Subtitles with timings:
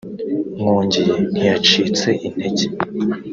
[0.57, 2.65] Mwongeye ntiyacitse intege